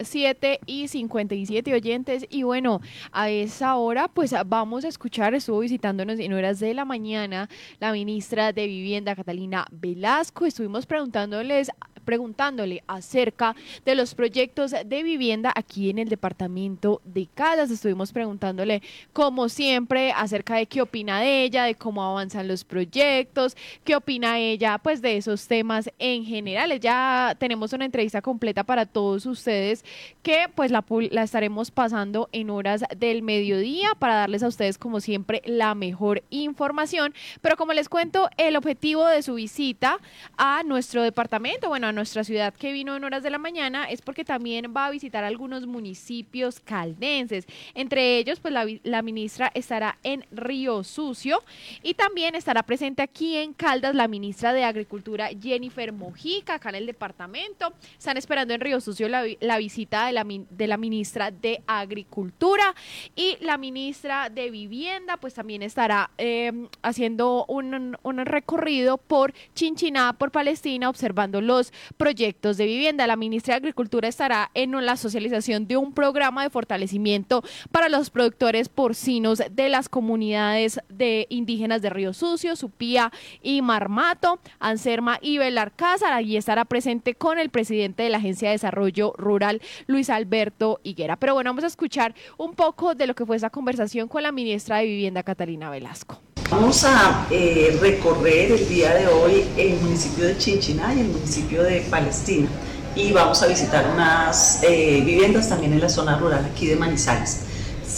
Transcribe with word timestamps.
7 0.00 0.60
y 0.66 0.88
57 0.88 1.74
oyentes. 1.74 2.26
Y 2.30 2.42
bueno, 2.42 2.80
a 3.12 3.30
esa 3.30 3.76
hora, 3.76 4.08
pues 4.08 4.34
vamos 4.46 4.84
a 4.84 4.88
escuchar, 4.88 5.34
estuvo 5.34 5.60
visitándonos 5.60 6.18
en 6.18 6.32
horas 6.32 6.60
de 6.60 6.74
la 6.74 6.84
mañana 6.84 7.48
la 7.78 7.92
ministra 7.92 8.52
de 8.52 8.66
Vivienda, 8.66 9.14
Catalina 9.14 9.66
Velasco. 9.70 10.46
Estuvimos 10.46 10.86
preguntándoles 10.86 11.70
preguntándole 12.10 12.82
acerca 12.88 13.54
de 13.84 13.94
los 13.94 14.16
proyectos 14.16 14.72
de 14.72 15.02
vivienda 15.04 15.52
aquí 15.54 15.90
en 15.90 16.00
el 16.00 16.08
departamento 16.08 17.00
de 17.04 17.28
Caldas. 17.32 17.70
Estuvimos 17.70 18.12
preguntándole, 18.12 18.82
como 19.12 19.48
siempre, 19.48 20.10
acerca 20.10 20.56
de 20.56 20.66
qué 20.66 20.82
opina 20.82 21.20
de 21.20 21.44
ella, 21.44 21.62
de 21.62 21.76
cómo 21.76 22.02
avanzan 22.02 22.48
los 22.48 22.64
proyectos, 22.64 23.56
qué 23.84 23.94
opina 23.94 24.40
ella, 24.40 24.78
pues 24.78 25.00
de 25.02 25.18
esos 25.18 25.46
temas 25.46 25.88
en 26.00 26.24
general. 26.24 26.80
Ya 26.80 27.36
tenemos 27.38 27.72
una 27.74 27.84
entrevista 27.84 28.20
completa 28.20 28.64
para 28.64 28.86
todos 28.86 29.24
ustedes 29.24 29.84
que 30.24 30.46
pues 30.52 30.72
la, 30.72 30.84
la 31.12 31.22
estaremos 31.22 31.70
pasando 31.70 32.28
en 32.32 32.50
horas 32.50 32.82
del 32.96 33.22
mediodía 33.22 33.90
para 34.00 34.16
darles 34.16 34.42
a 34.42 34.48
ustedes, 34.48 34.78
como 34.78 34.98
siempre, 34.98 35.42
la 35.46 35.76
mejor 35.76 36.24
información. 36.30 37.14
Pero 37.40 37.56
como 37.56 37.72
les 37.72 37.88
cuento, 37.88 38.28
el 38.36 38.56
objetivo 38.56 39.06
de 39.06 39.22
su 39.22 39.34
visita 39.34 39.98
a 40.36 40.64
nuestro 40.64 41.04
departamento, 41.04 41.68
bueno, 41.68 41.86
a 41.86 41.92
nuestra 42.00 42.24
ciudad 42.24 42.54
que 42.54 42.72
vino 42.72 42.96
en 42.96 43.04
horas 43.04 43.22
de 43.22 43.28
la 43.28 43.36
mañana 43.36 43.84
es 43.84 44.00
porque 44.00 44.24
también 44.24 44.72
va 44.74 44.86
a 44.86 44.90
visitar 44.90 45.22
algunos 45.22 45.66
municipios 45.66 46.58
caldenses. 46.58 47.46
Entre 47.74 48.16
ellos, 48.16 48.40
pues 48.40 48.54
la, 48.82 49.02
ministra 49.02 49.50
estará 49.54 49.98
en 50.02 50.24
Río 50.30 50.82
Sucio 50.82 51.42
y 51.82 51.92
también 51.92 52.34
estará 52.34 52.62
presente 52.62 53.02
aquí 53.02 53.36
en 53.36 53.52
Caldas 53.52 53.94
la 53.94 54.08
ministra 54.08 54.54
de 54.54 54.64
Agricultura 54.64 55.28
Jennifer 55.38 55.92
Mojica, 55.92 56.54
acá 56.54 56.70
en 56.70 56.76
el 56.76 56.86
departamento. 56.86 57.74
Están 57.98 58.16
esperando 58.16 58.54
en 58.54 58.62
Río 58.62 58.80
Sucio 58.80 59.06
la, 59.06 59.58
visita 59.58 60.06
de 60.06 60.12
la, 60.12 60.24
de 60.24 60.66
la 60.66 60.78
ministra 60.78 61.30
de 61.30 61.62
Agricultura 61.66 62.74
y 63.14 63.36
la 63.42 63.58
ministra 63.58 64.30
de 64.30 64.50
Vivienda, 64.50 65.18
pues 65.18 65.34
también 65.34 65.62
estará 65.62 66.10
em, 66.16 66.66
haciendo 66.80 67.44
un, 67.46 67.98
un 68.02 68.18
recorrido 68.24 68.96
por 68.96 69.34
Chinchiná, 69.54 70.14
por 70.14 70.30
Palestina, 70.30 70.88
observando 70.88 71.42
los 71.42 71.72
proyectos 71.96 72.56
de 72.56 72.66
vivienda. 72.66 73.06
La 73.06 73.16
ministra 73.16 73.54
de 73.54 73.58
Agricultura 73.58 74.08
estará 74.08 74.50
en 74.54 74.70
la 74.84 74.96
socialización 74.96 75.66
de 75.66 75.76
un 75.76 75.92
programa 75.92 76.42
de 76.42 76.50
fortalecimiento 76.50 77.42
para 77.70 77.88
los 77.88 78.10
productores 78.10 78.68
porcinos 78.68 79.42
de 79.50 79.68
las 79.68 79.88
comunidades 79.88 80.80
de 80.88 81.26
indígenas 81.28 81.82
de 81.82 81.90
Río 81.90 82.12
Sucio, 82.12 82.56
Supía 82.56 83.12
y 83.42 83.62
Marmato, 83.62 84.40
Anserma 84.58 85.18
y 85.20 85.38
Belarcázar. 85.38 86.12
Allí 86.12 86.36
estará 86.36 86.64
presente 86.64 87.14
con 87.14 87.38
el 87.38 87.50
presidente 87.50 88.02
de 88.02 88.10
la 88.10 88.18
Agencia 88.18 88.48
de 88.48 88.54
Desarrollo 88.54 89.12
Rural, 89.16 89.60
Luis 89.86 90.10
Alberto 90.10 90.80
Higuera. 90.82 91.16
Pero 91.16 91.34
bueno, 91.34 91.50
vamos 91.50 91.64
a 91.64 91.68
escuchar 91.68 92.14
un 92.36 92.54
poco 92.54 92.94
de 92.94 93.06
lo 93.06 93.14
que 93.14 93.26
fue 93.26 93.36
esa 93.36 93.50
conversación 93.50 94.08
con 94.08 94.22
la 94.22 94.32
ministra 94.32 94.78
de 94.78 94.86
Vivienda, 94.86 95.22
Catalina 95.22 95.70
Velasco. 95.70 96.20
Vamos 96.50 96.82
a 96.82 97.28
eh, 97.30 97.78
recorrer 97.80 98.50
el 98.50 98.68
día 98.68 98.92
de 98.92 99.06
hoy 99.06 99.44
el 99.56 99.76
municipio 99.76 100.26
de 100.26 100.36
Chinchiná 100.36 100.92
y 100.92 101.00
el 101.00 101.06
municipio 101.06 101.62
de 101.62 101.80
Palestina 101.82 102.48
y 102.96 103.12
vamos 103.12 103.40
a 103.44 103.46
visitar 103.46 103.88
unas 103.94 104.60
eh, 104.64 105.00
viviendas 105.06 105.48
también 105.48 105.74
en 105.74 105.80
la 105.80 105.88
zona 105.88 106.18
rural 106.18 106.44
aquí 106.44 106.66
de 106.66 106.74
Manizales. 106.74 107.42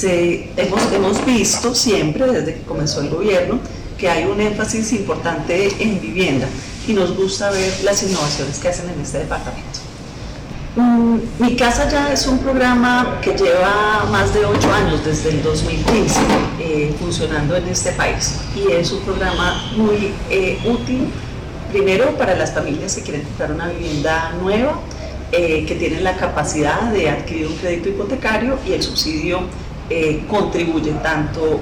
hemos, 0.03 0.93
hemos 0.93 1.25
visto 1.25 1.75
siempre 1.75 2.31
desde 2.31 2.57
que 2.57 2.63
comenzó 2.65 3.01
el 3.01 3.09
gobierno 3.09 3.59
que 3.97 4.11
hay 4.11 4.25
un 4.25 4.39
énfasis 4.39 4.93
importante 4.93 5.73
en 5.79 5.99
vivienda 5.99 6.47
y 6.87 6.93
nos 6.93 7.17
gusta 7.17 7.51
ver 7.51 7.73
las 7.85 8.03
innovaciones 8.03 8.59
que 8.59 8.69
hacen 8.69 8.91
en 8.91 9.01
este 9.01 9.21
departamento. 9.21 9.82
Mm, 10.75 11.19
mi 11.39 11.55
casa 11.55 11.87
ya 11.91 12.11
es 12.15 12.27
un 12.27 12.39
programa 12.39 13.19
que 13.21 13.37
lleva 13.37 14.07
más 14.11 14.33
de 14.33 14.47
ocho 14.47 14.73
años, 14.73 15.05
desde 15.05 15.29
el 15.29 15.43
2015, 15.43 16.21
eh, 16.61 16.95
funcionando 16.99 17.55
en 17.57 17.69
este 17.69 17.93
país. 17.93 18.39
Y 18.57 18.73
es 18.73 18.91
un 18.91 19.01
programa 19.01 19.71
muy 19.77 20.15
eh, 20.31 20.59
útil, 20.65 21.09
primero 21.71 22.17
para 22.17 22.35
las 22.37 22.55
familias 22.55 22.95
que 22.95 23.03
quieren 23.03 23.23
comprar 23.23 23.53
una 23.53 23.69
vivienda 23.69 24.33
nueva, 24.43 24.79
eh, 25.31 25.67
que 25.67 25.75
tienen 25.75 26.05
la 26.05 26.17
capacidad 26.17 26.91
de 26.91 27.11
adquirir 27.11 27.49
un 27.49 27.57
crédito 27.57 27.91
hipotecario 27.91 28.59
y 28.67 28.73
el 28.73 28.83
subsidio 28.83 29.41
contribuye 30.31 30.93
tanto 31.03 31.61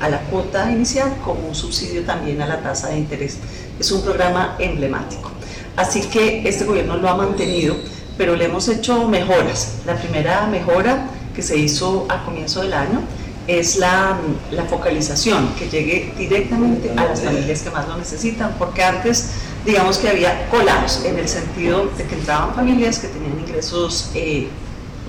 a 0.00 0.08
la 0.08 0.20
cuota 0.30 0.70
inicial 0.70 1.12
como 1.24 1.48
un 1.48 1.56
subsidio 1.56 2.02
también 2.04 2.40
a 2.40 2.46
la 2.46 2.60
tasa 2.60 2.90
de 2.90 2.98
interés. 2.98 3.38
Es 3.80 3.90
un 3.90 4.02
programa 4.02 4.54
emblemático. 4.60 5.32
Así 5.74 6.02
que 6.02 6.48
este 6.48 6.66
gobierno 6.66 6.96
lo 6.98 7.08
ha 7.08 7.16
mantenido 7.16 7.74
pero 8.16 8.36
le 8.36 8.46
hemos 8.46 8.68
hecho 8.68 9.08
mejoras. 9.08 9.76
La 9.86 9.96
primera 9.96 10.46
mejora 10.46 11.06
que 11.34 11.42
se 11.42 11.56
hizo 11.56 12.06
a 12.08 12.24
comienzo 12.24 12.62
del 12.62 12.74
año 12.74 13.02
es 13.46 13.76
la, 13.76 14.18
la, 14.50 14.64
focalización, 14.64 15.50
que 15.58 15.68
llegue 15.68 16.14
directamente 16.16 16.90
a 16.96 17.04
las 17.04 17.20
familias 17.20 17.60
que 17.60 17.70
más 17.70 17.86
lo 17.88 17.98
necesitan, 17.98 18.54
porque 18.58 18.82
antes 18.82 19.30
digamos 19.66 19.98
que 19.98 20.08
había 20.08 20.48
colados 20.48 21.04
en 21.04 21.18
el 21.18 21.28
sentido 21.28 21.90
de 21.96 22.04
que 22.04 22.14
entraban 22.14 22.54
familias 22.54 22.98
que 22.98 23.08
tenían 23.08 23.38
ingresos 23.38 24.10
eh, 24.14 24.48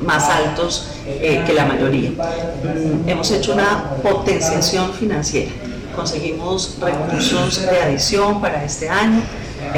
más 0.02 0.26
altos 0.30 0.90
eh, 1.06 1.44
que 1.46 1.54
la 1.54 1.66
mayoría. 1.66 2.10
Mm, 2.12 3.08
hemos 3.08 3.32
hecho 3.32 3.54
una 3.54 3.92
potenciación 4.04 4.94
financiera, 4.94 5.52
conseguimos 5.96 6.78
recursos 6.82 7.62
de 7.62 7.82
adición 7.82 8.42
para 8.42 8.64
este 8.66 8.90
año, 8.90 9.22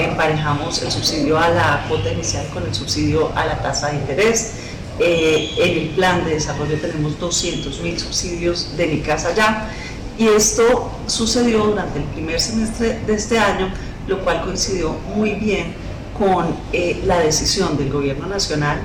emparejamos 0.05 0.81
el 0.81 0.91
subsidio 0.91 1.37
a 1.37 1.49
la 1.49 1.85
cuota 1.87 2.11
inicial 2.11 2.45
con 2.53 2.63
el 2.65 2.73
subsidio 2.73 3.31
a 3.35 3.45
la 3.45 3.61
tasa 3.61 3.89
de 3.89 3.95
interés. 3.97 4.53
Eh, 4.99 5.51
en 5.57 5.77
el 5.77 5.89
plan 5.89 6.25
de 6.25 6.31
desarrollo 6.31 6.79
tenemos 6.79 7.19
200 7.19 7.81
mil 7.81 7.99
subsidios 7.99 8.75
de 8.77 8.87
mi 8.87 8.99
casa 9.01 9.33
ya 9.35 9.69
y 10.17 10.27
esto 10.27 10.91
sucedió 11.05 11.65
durante 11.65 11.99
el 11.99 12.05
primer 12.05 12.41
semestre 12.41 12.99
de 13.05 13.13
este 13.13 13.37
año, 13.37 13.71
lo 14.07 14.23
cual 14.23 14.41
coincidió 14.41 14.95
muy 15.15 15.31
bien 15.35 15.75
con 16.17 16.55
eh, 16.73 17.01
la 17.05 17.19
decisión 17.19 17.77
del 17.77 17.91
gobierno 17.91 18.25
nacional 18.25 18.79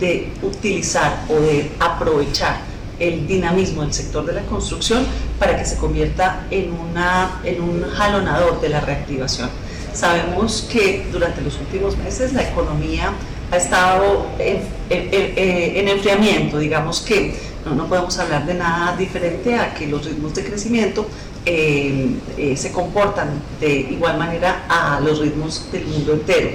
de 0.00 0.32
utilizar 0.42 1.24
o 1.28 1.34
de 1.34 1.70
aprovechar 1.78 2.60
el 2.98 3.26
dinamismo 3.26 3.82
del 3.82 3.92
sector 3.92 4.24
de 4.24 4.32
la 4.32 4.42
construcción 4.42 5.06
para 5.38 5.58
que 5.58 5.64
se 5.64 5.76
convierta 5.76 6.46
en, 6.50 6.72
una, 6.72 7.40
en 7.44 7.60
un 7.60 7.82
jalonador 7.82 8.60
de 8.60 8.70
la 8.70 8.80
reactivación. 8.80 9.50
Sabemos 9.98 10.68
que 10.70 11.08
durante 11.10 11.40
los 11.40 11.58
últimos 11.58 11.96
meses 11.98 12.32
la 12.32 12.48
economía 12.48 13.12
ha 13.50 13.56
estado 13.56 14.26
en, 14.38 15.88
enfriamiento, 15.88 16.58
digamos 16.58 17.00
que 17.00 17.34
no, 17.66 17.84
podemos 17.88 18.16
hablar 18.20 18.46
de 18.46 18.54
nada 18.54 18.96
diferente 18.96 19.56
a 19.56 19.74
que 19.74 19.88
los 19.88 20.04
ritmos 20.06 20.36
de 20.36 20.44
crecimiento 20.44 21.04
eh, 21.44 22.10
eh, 22.36 22.56
se 22.56 22.70
comportan 22.70 23.42
de 23.58 23.70
igual 23.70 24.18
manera 24.18 24.66
a 24.68 25.00
los 25.00 25.18
ritmos 25.18 25.66
del 25.72 25.86
mundo 25.86 26.12
entero. 26.12 26.50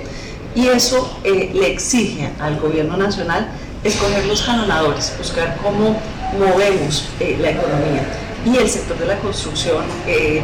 Y 0.55 0.67
eso 0.67 1.19
eh, 1.25 1.51
le 1.53 1.69
exige 1.69 2.29
al 2.39 2.57
gobierno 2.61 2.95
nacional 2.95 3.49
escoger 3.83 4.25
los 4.25 4.41
jalonadores, 4.41 5.13
buscar 5.17 5.57
cómo 5.61 5.99
movemos 6.39 7.09
la 7.19 7.49
economía. 7.49 8.07
Y 8.45 8.55
el 8.55 8.69
sector 8.69 8.97
de 8.97 9.07
la 9.07 9.17
construcción, 9.19 9.83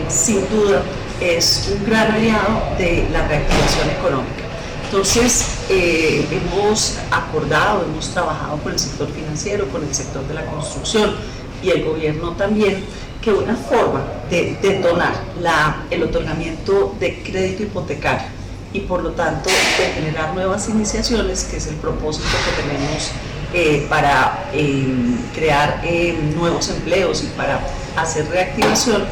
sin 0.09 0.42
duda, 0.50 0.84
es 1.22 1.74
un 1.75 1.85
gran 1.85 2.12
aliado 2.12 2.62
de 2.78 3.07
la 3.12 3.28
reactivación 3.28 3.90
económica. 3.90 4.44
Entonces, 4.85 5.46
eh, 5.69 6.25
hemos 6.31 6.97
acordado, 7.12 7.84
hemos 7.84 8.09
trabajado 8.09 8.57
con 8.57 8.72
el 8.72 8.80
sector 8.80 9.07
financiero, 9.12 9.68
con 9.68 9.84
el 9.84 9.94
sector 9.94 10.28
de 10.28 10.34
la 10.34 10.46
construcción 10.46 11.16
y 11.62 11.69
el 11.69 11.84
gobierno 11.84 12.31
también, 12.31 12.84
que 13.22 13.31
una 13.31 13.56
forma 13.56 14.02
de 14.29 14.58
detonar 14.62 15.13
la, 15.41 15.84
el 15.91 16.03
otorgamiento 16.03 16.96
de 17.00 17.22
crédito 17.22 17.63
hipotecario 17.63 18.28
y 18.72 18.81
por 18.81 19.03
lo 19.03 19.12
tanto 19.12 19.50
de 19.50 19.94
generar 19.94 20.34
nuevas 20.34 20.69
iniciaciones, 20.69 21.44
que 21.44 21.58
es 21.58 21.68
el 21.68 21.75
propósito 21.75 22.28
que 22.46 22.63
tenemos 22.63 23.12
eh, 23.53 23.85
para 23.90 24.50
eh, 24.53 24.88
crear 25.35 25.84
nuevos 26.35 26.70
empleos 26.70 27.23
y 27.23 27.28
para 27.38 27.59
hacer 27.96 28.28
reactivación, 28.29 29.03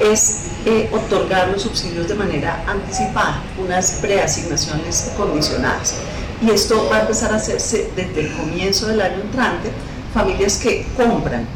es 0.00 0.46
eh, 0.64 0.88
otorgar 0.92 1.48
los 1.48 1.62
subsidios 1.62 2.08
de 2.08 2.14
manera 2.14 2.64
anticipada, 2.66 3.42
unas 3.58 3.92
preasignaciones 4.00 5.12
condicionadas. 5.16 5.94
Y 6.42 6.50
esto 6.50 6.88
va 6.90 6.98
a 6.98 7.00
empezar 7.00 7.32
a 7.32 7.36
hacerse 7.36 7.90
desde 7.96 8.20
el 8.20 8.32
comienzo 8.32 8.86
del 8.88 9.00
año 9.00 9.22
entrante, 9.22 9.70
familias 10.12 10.58
que 10.58 10.86
compran 10.96 11.46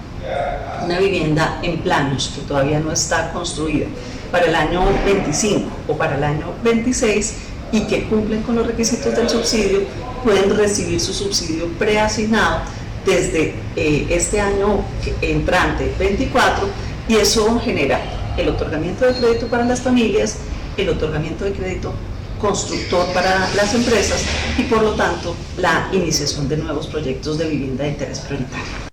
una 0.84 0.98
vivienda 0.98 1.58
en 1.62 1.78
planos 1.78 2.32
que 2.34 2.42
todavía 2.42 2.80
no 2.80 2.92
está 2.92 3.32
construida 3.32 3.86
para 4.30 4.46
el 4.46 4.54
año 4.54 4.82
25 5.04 5.68
o 5.88 5.96
para 5.96 6.16
el 6.16 6.24
año 6.24 6.46
26 6.62 7.34
y 7.72 7.82
que 7.82 8.04
cumplen 8.04 8.42
con 8.42 8.56
los 8.56 8.66
requisitos 8.66 9.14
del 9.14 9.28
subsidio, 9.28 9.80
pueden 10.24 10.56
recibir 10.56 11.00
su 11.00 11.12
subsidio 11.12 11.66
preasignado 11.78 12.60
desde 13.04 13.54
eh, 13.76 14.06
este 14.10 14.40
año 14.40 14.84
entrante 15.20 15.92
24 15.98 16.68
y 17.08 17.16
eso 17.16 17.60
genera 17.60 18.00
el 18.40 18.48
otorgamiento 18.48 19.06
de 19.06 19.14
crédito 19.14 19.46
para 19.46 19.64
las 19.64 19.80
familias, 19.80 20.38
el 20.76 20.88
otorgamiento 20.88 21.44
de 21.44 21.52
crédito 21.52 21.92
constructor 22.40 23.06
para 23.12 23.52
las 23.54 23.74
empresas 23.74 24.24
y 24.58 24.62
por 24.62 24.82
lo 24.82 24.94
tanto 24.94 25.36
la 25.58 25.88
iniciación 25.92 26.48
de 26.48 26.56
nuevos 26.56 26.86
proyectos 26.86 27.38
de 27.38 27.48
vivienda 27.48 27.84
de 27.84 27.90
interés 27.90 28.20
prioritario. 28.20 28.90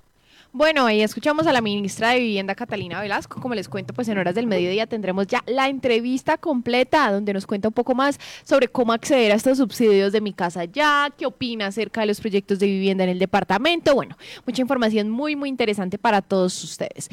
Bueno, 0.57 0.87
ahí 0.87 1.03
escuchamos 1.03 1.45
a 1.45 1.53
la 1.53 1.61
ministra 1.61 2.09
de 2.09 2.19
Vivienda 2.19 2.55
Catalina 2.55 2.99
Velasco. 2.99 3.39
Como 3.39 3.53
les 3.53 3.69
cuento, 3.69 3.93
pues 3.93 4.07
en 4.07 4.17
horas 4.17 4.33
del 4.33 4.47
mediodía 4.47 4.87
tendremos 4.87 5.27
ya 5.27 5.43
la 5.45 5.69
entrevista 5.69 6.37
completa 6.37 7.11
donde 7.11 7.31
nos 7.31 7.45
cuenta 7.45 7.67
un 7.67 7.75
poco 7.75 7.93
más 7.93 8.17
sobre 8.43 8.67
cómo 8.67 8.91
acceder 8.91 9.33
a 9.33 9.35
estos 9.35 9.59
subsidios 9.59 10.11
de 10.13 10.19
mi 10.19 10.33
casa 10.33 10.65
ya, 10.65 11.13
qué 11.15 11.27
opina 11.27 11.67
acerca 11.67 12.01
de 12.01 12.07
los 12.07 12.19
proyectos 12.19 12.57
de 12.57 12.65
vivienda 12.65 13.03
en 13.03 13.11
el 13.11 13.19
departamento. 13.19 13.93
Bueno, 13.93 14.17
mucha 14.47 14.63
información 14.63 15.11
muy, 15.11 15.35
muy 15.35 15.49
interesante 15.49 15.99
para 15.99 16.23
todos 16.23 16.63
ustedes. 16.63 17.07